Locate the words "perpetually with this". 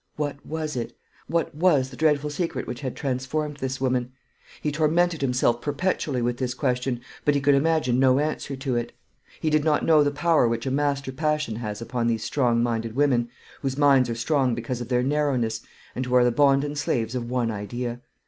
5.61-6.55